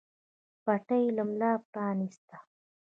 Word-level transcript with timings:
پټۍ 0.63 0.99
يې 1.05 1.11
له 1.17 1.23
ملا 1.29 1.51
پرانېسته. 1.71 2.35